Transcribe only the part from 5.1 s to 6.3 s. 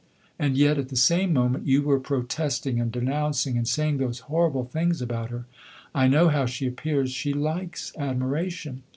her! I know